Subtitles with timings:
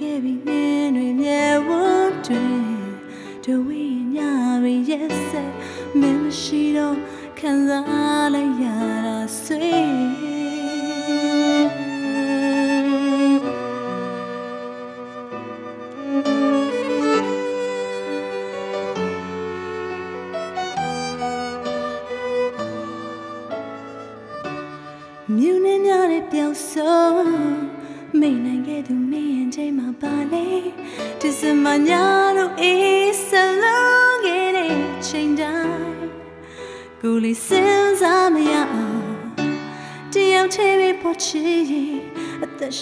[0.00, 2.46] ခဲ့ပြီနှင်းတွေမြဲဝန်းတွေ
[3.44, 3.84] တဝိ
[4.14, 5.52] ညာဉ်တွေရဲ့ဆက်
[6.00, 6.96] မင်းရှိတော့
[7.38, 8.64] ခံစားလိုက်ရ
[9.06, 10.41] တာဆွေး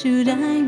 [0.02, 0.59] should I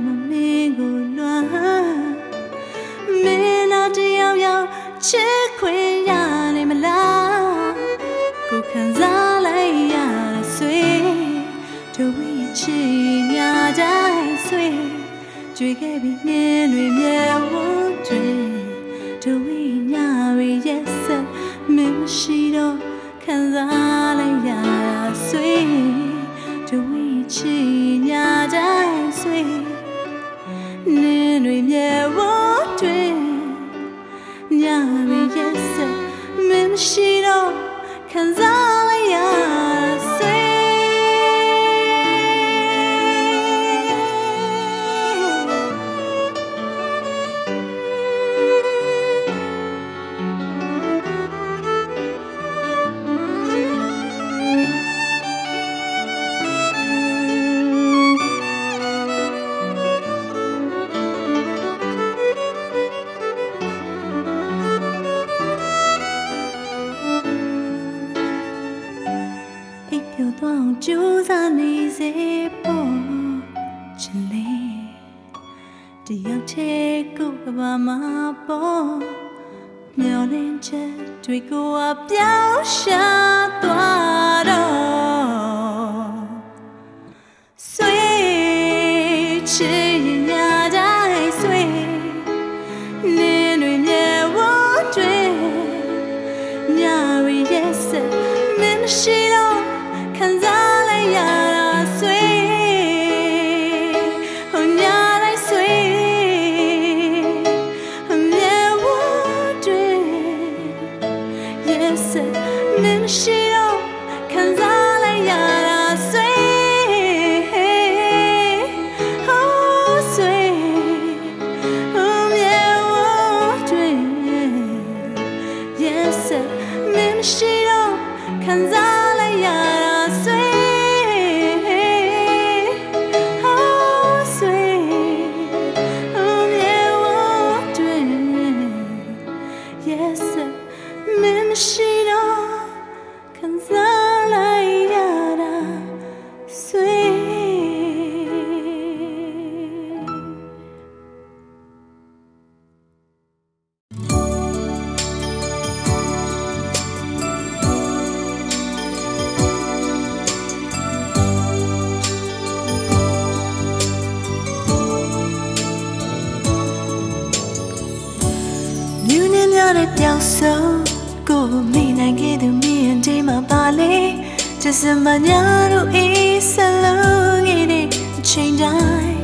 [174.65, 175.43] တစမညာ
[175.73, 176.53] တို့အေးဆ
[176.85, 177.87] လုံးခဲ့တဲ့
[178.19, 179.21] အချိန်တိုင်း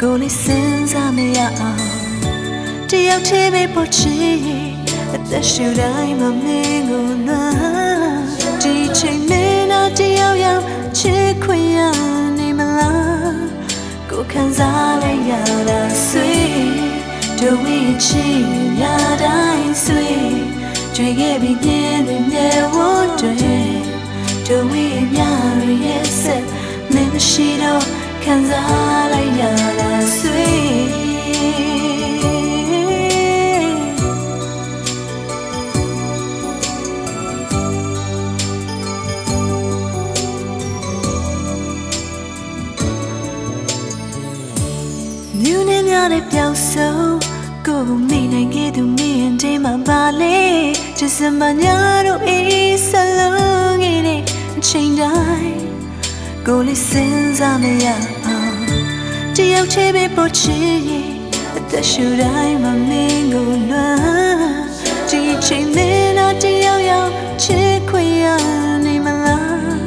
[0.00, 1.86] ကိုလေးစဉ်းစားမရအောင်
[2.90, 4.38] တယောက်တည်းပဲပေါ်ချင်
[5.14, 7.42] အသက်ရှူတိုင်းမှာမင်းကိုနှာ
[8.62, 10.62] ဒီချိန်မင်းတော့တယောက်ယောက်
[10.98, 11.78] ချစ်ခွင့်ရ
[12.38, 13.40] နေမလား
[14.10, 15.32] ကိုခံစားလိုက်ရ
[15.68, 16.32] တာဆွေ
[17.38, 18.26] တို့ဝိချီ
[18.80, 18.82] ည
[19.22, 20.10] တိုင်းဆွေ
[20.94, 23.91] ကြွေခဲ့ပြီးပြင်းတွေမြဲဝတ်တွေ
[24.52, 25.20] တို့ဝိမြ
[25.84, 26.44] ရဲ့ဆက်
[26.92, 27.84] မင်းမရှိတော့
[28.24, 29.42] ခံစားလိုက်ရ
[29.78, 30.52] တာဆွေ
[45.40, 47.16] မြူးနေများတဲ့ပြောင်းဆုံး
[47.66, 50.38] ကိုယ်မိနိုင်ခဲ့သူမြင်တဲ့မှာပါလေ
[50.98, 54.31] ဒီစမညာတို့အေးဆလုံးခဲ့တဲ့အ
[54.74, 55.64] ချိန်တိုင်း
[56.46, 57.86] ကိုယ်လေးစဉ်းစားမရ
[58.26, 58.56] အောင်
[59.36, 61.10] တယောက်တည်းပဲပေါ်ချင်ရင်
[61.56, 64.66] အသက်ရှူတိုင်းမှာမင်းကိုလွမ်း
[65.08, 67.10] ဒီချိန်မင်းတော့တယောက်ယောက်
[67.42, 68.26] ချစ်ခွင့်ရ
[68.84, 69.80] နေမလား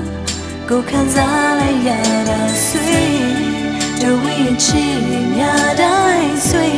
[0.69, 1.89] ကိုယ်ခံစားလိုက်ရ
[2.29, 3.03] တာဆွေ
[4.01, 4.85] တို့ဝိချီ
[5.37, 5.39] ည
[5.81, 6.69] တိုင်းဆွေ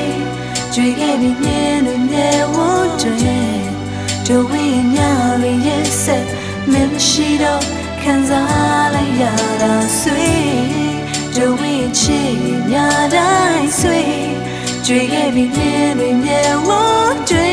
[0.73, 3.39] ကြွေခဲ့ပြီးမြင်လို့မြဲဝတ်တွေ
[4.27, 5.11] တို့ဝိညာ
[5.41, 6.25] ရီရဲ့ဆက်
[6.71, 7.76] မင်းမရှိတော့
[8.09, 9.23] ခံစားလိုက်ရ
[9.61, 10.31] တာဆွေ
[11.35, 12.21] တို့ဝိချီ
[12.71, 12.73] ည
[13.15, 14.01] တိုင်းဆွေ
[14.85, 17.51] ကြွေခဲ့ပြီးမြင်လို့မြဲဝတ်တွေ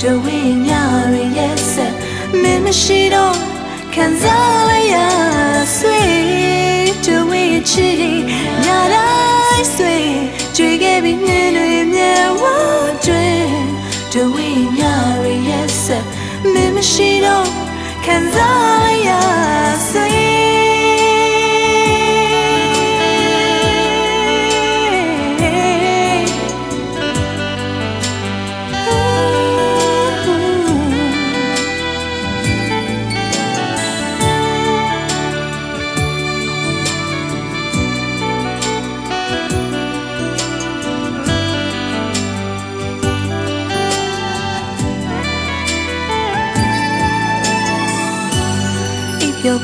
[0.00, 0.82] တို့ဝိညာ
[1.14, 1.94] ရီရဲ့ဆက်
[2.42, 3.36] မင်းမရှိတော့
[3.94, 4.96] ခံစားလိုက်ရ
[5.76, 6.02] ဆွေ
[7.06, 7.90] တို့ဝိချီ
[8.64, 9.12] ညတို
[9.54, 9.96] င်းဆွေ
[10.56, 13.28] ကြွေခဲ့ပြီးမြင်လို့မြဲဝတ်တွေ
[14.12, 14.48] တို့ဝိ
[14.78, 16.04] ညာရီရဲ့ဆက်
[16.52, 17.47] မင်းမရှိတော့
[18.08, 18.38] ခံ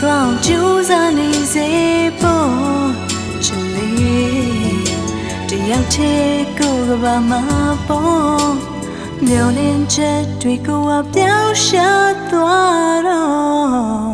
[0.04, 1.68] စားလိုက်ရဆွေအိပ်ပျော်သွားအောင်ကြိုးစားနေစေ
[2.20, 2.52] ဖို့
[3.44, 4.84] ချစ်လေး
[5.49, 7.37] တယောက်တည်းကိုယ်ကဘာမှ
[7.87, 8.52] ပေါ်
[9.26, 11.90] မျောလင်းချက်တွေကိုအပြောင်းရှာ
[12.30, 14.13] သွားတော့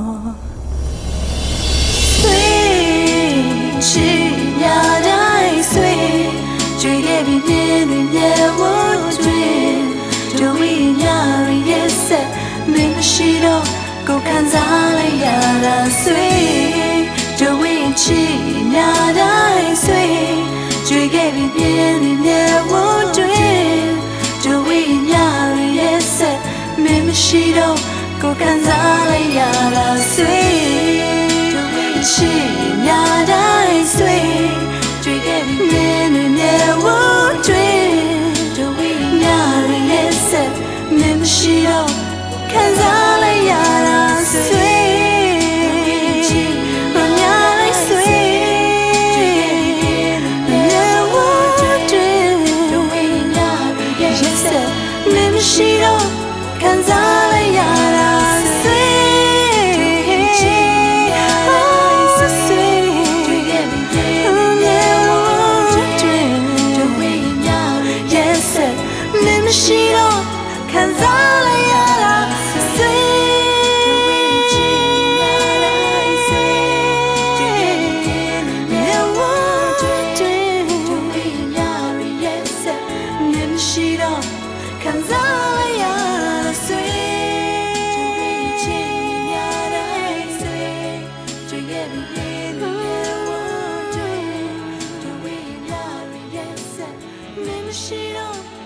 [27.31, 27.77] ရှိတော့
[28.23, 29.41] ကိုယ်ခံစားလိုက်ရ
[29.75, 30.43] တာဆွေ
[31.55, 32.49] တို့ဝိချစ်
[32.87, 32.89] ည
[33.31, 34.19] တိုင်းဆွေ
[35.03, 35.90] ကြွေခဲ့ပြီး
[97.81, 98.60] 是融。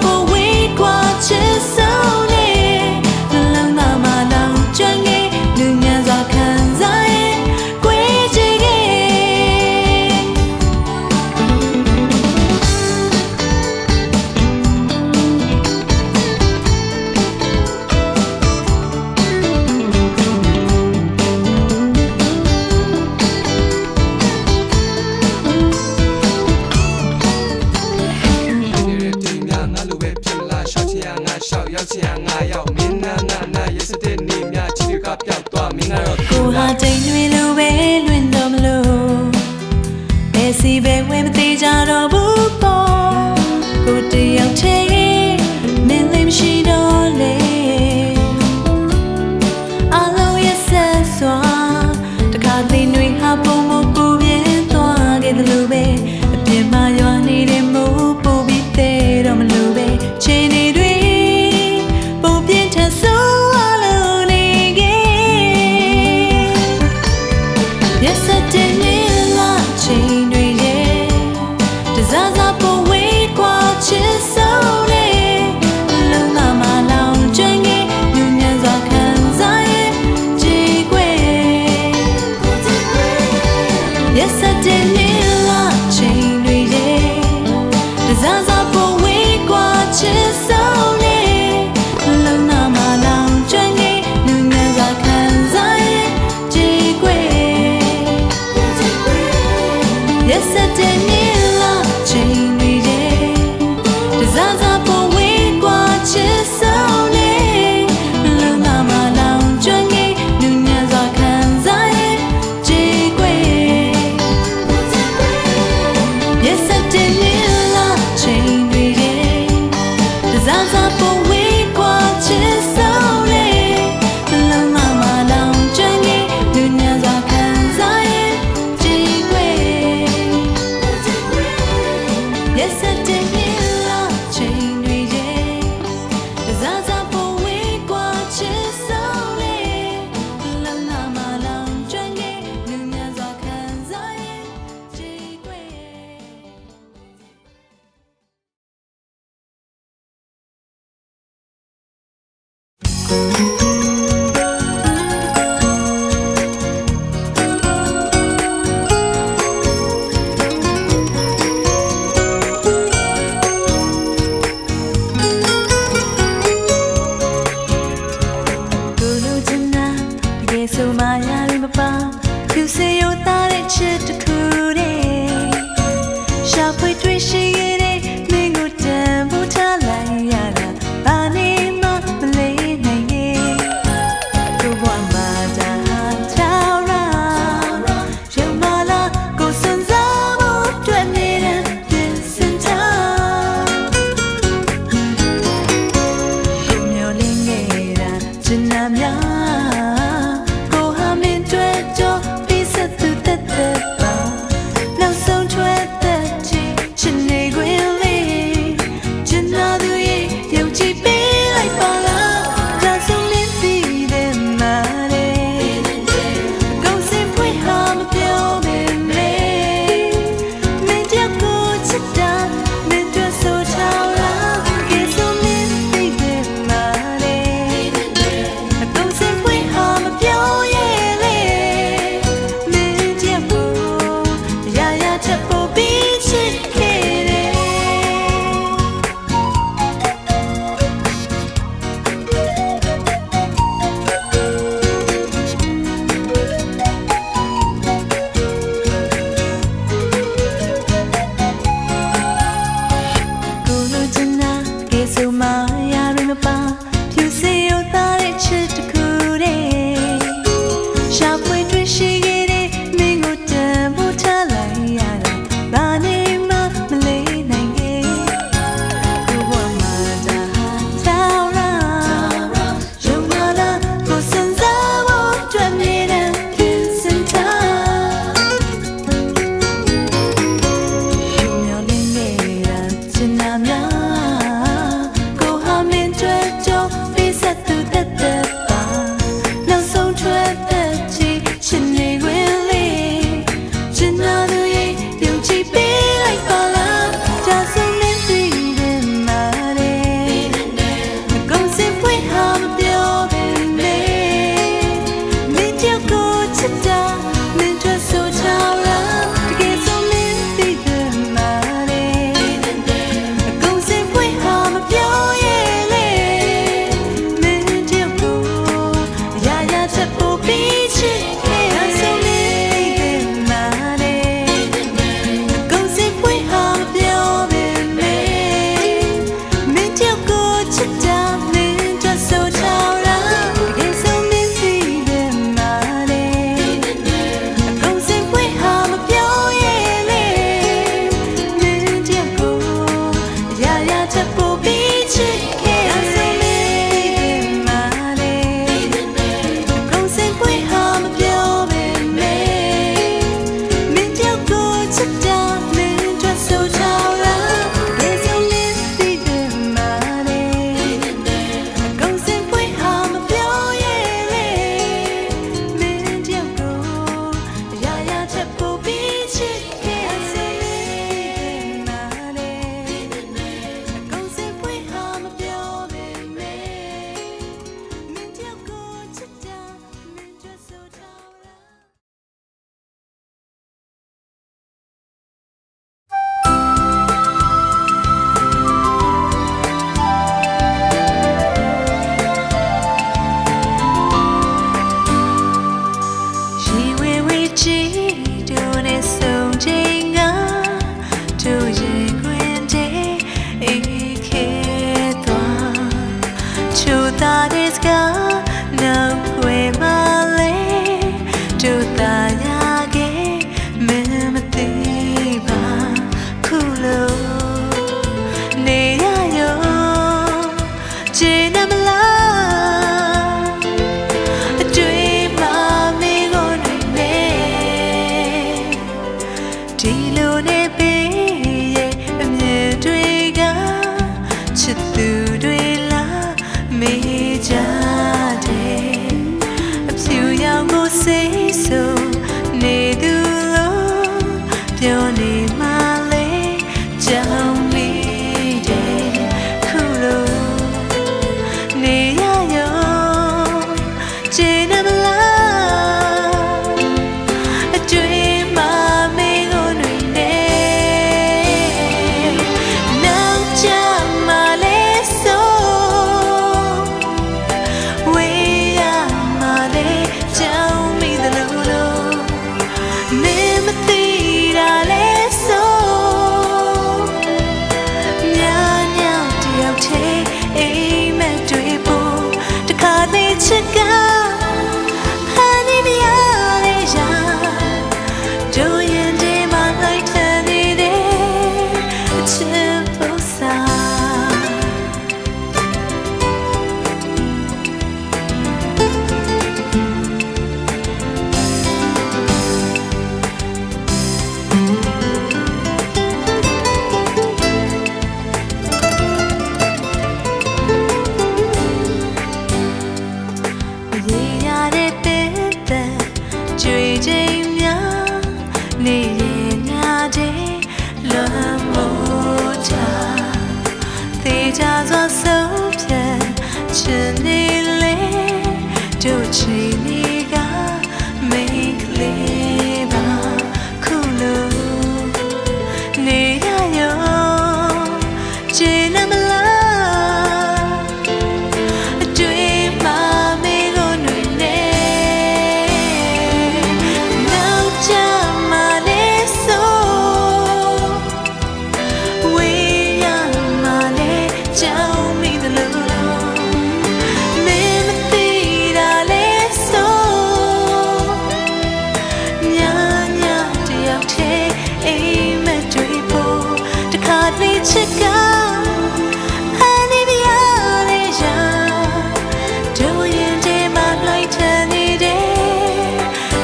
[0.00, 0.86] 不畏过
[1.20, 1.81] 艰涩。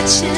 [0.08, 0.37] catch you.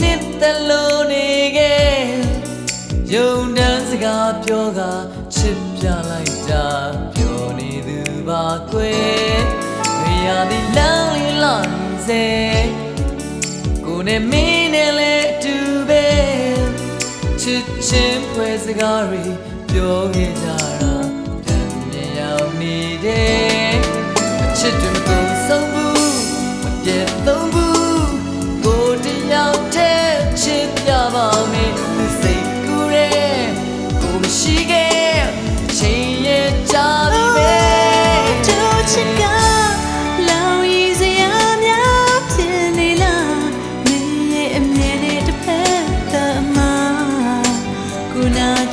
[0.00, 1.98] နှစ်တလုံးနေခဲ့
[3.12, 4.80] ယုံတန်းစကားပြောက
[5.34, 6.66] ချစ်ပြလိုက်တာ
[7.14, 9.38] ပြောနေသူပါကွယ်
[10.02, 12.26] မရသည်လမ်းလေးလမ်းစေ
[13.84, 15.56] ကိုနဲ့မင်းနဲ့လည်းအတူ
[15.88, 16.06] ပဲ
[17.40, 19.22] ချစ်ချင်းပွဲစကားတွေ
[19.70, 20.46] ပြောခဲ့ကြ
[20.80, 20.94] တာ
[21.46, 23.74] တန်မြောင်နေတယ်
[24.42, 25.23] အချစ်တွေ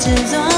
[0.02, 0.51] skeletons on.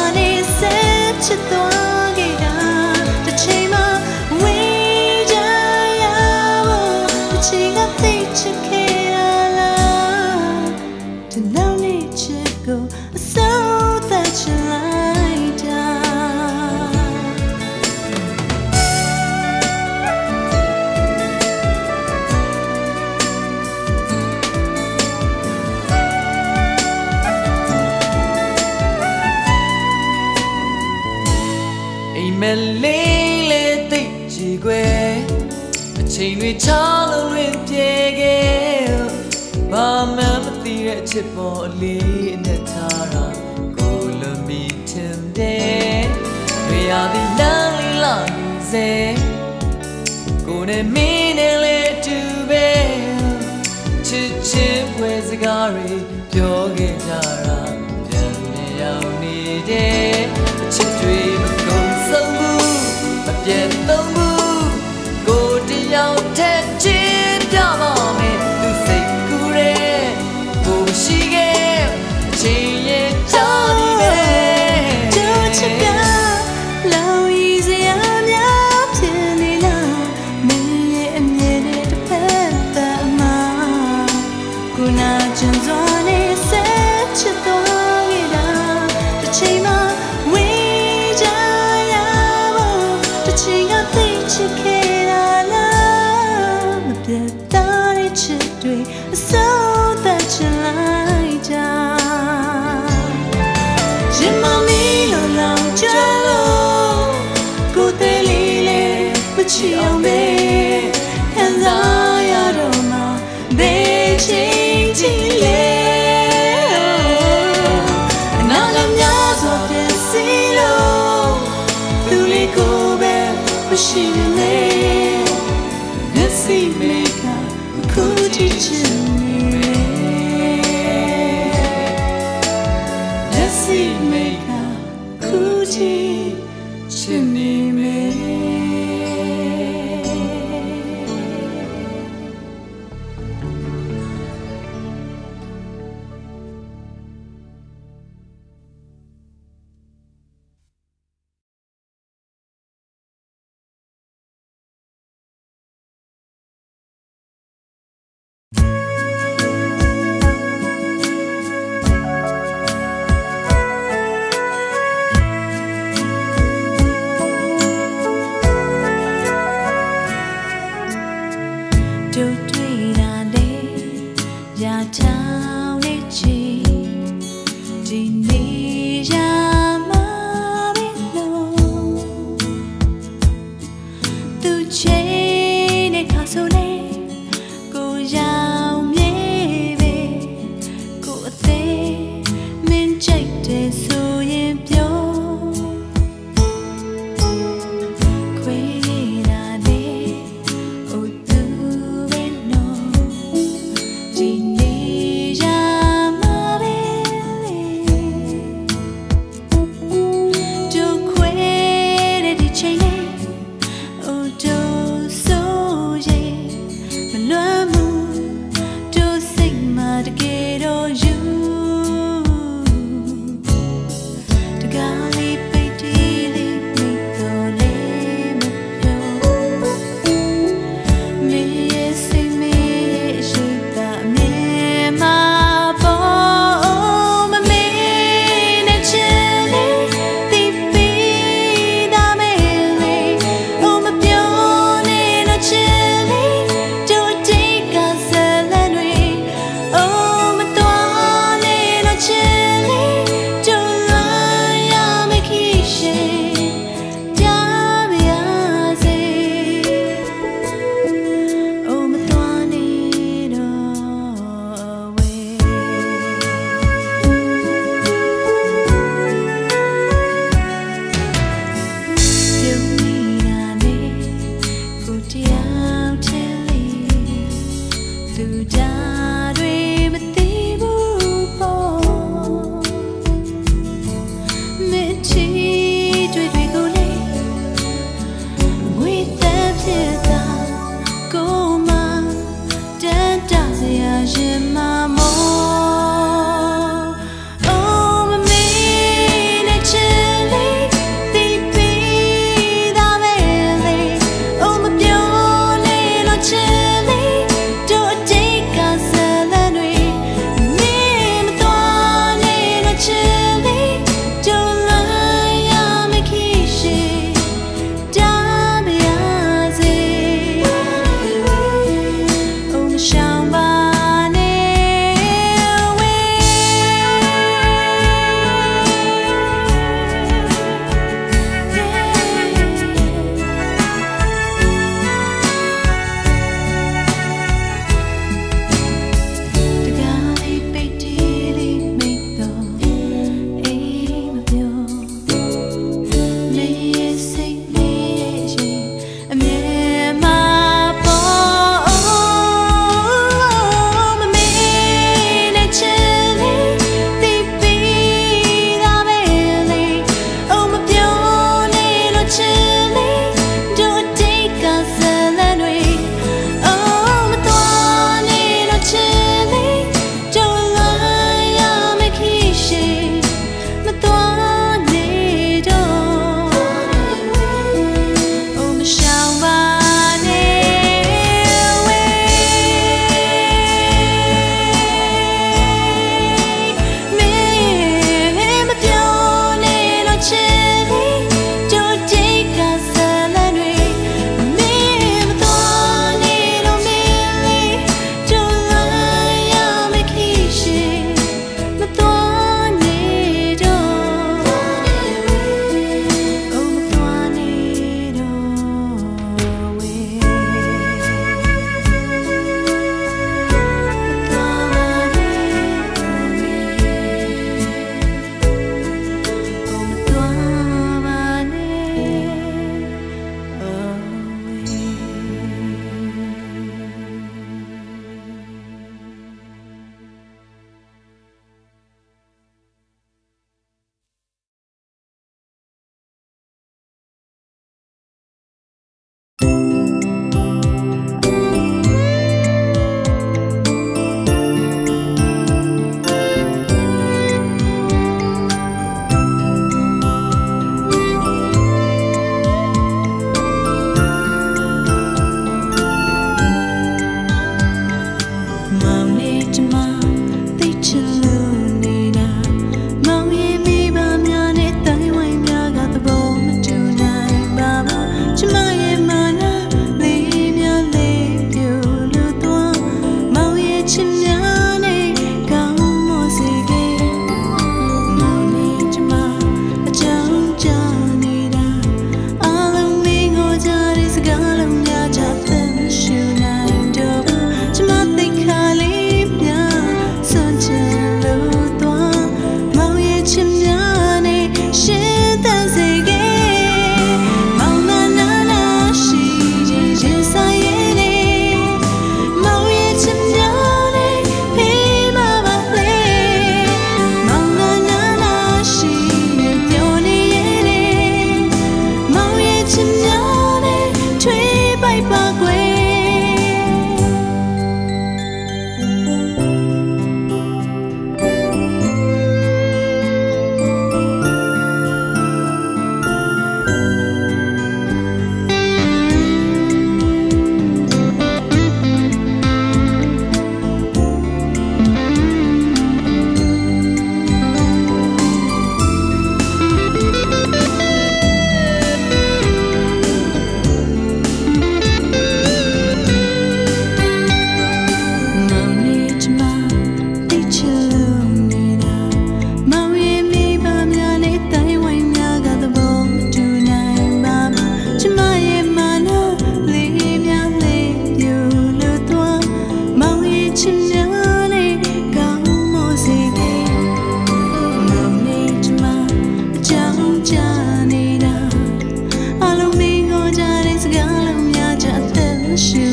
[575.36, 575.73] ရှူ